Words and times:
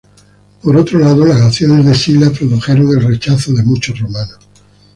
Por 0.63 0.77
otro 0.77 0.97
lado, 0.97 1.23
las 1.27 1.39
acciones 1.41 1.85
de 1.85 1.93
Sila 1.93 2.31
produjeron 2.31 2.87
el 2.89 3.05
rechazo 3.07 3.53
de 3.53 3.61
muchos 3.61 3.99
romanos. 3.99 4.39